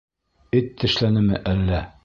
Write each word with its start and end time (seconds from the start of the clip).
Эт 0.59 0.73
тешләнеме 0.83 1.43
әллә? 1.55 1.87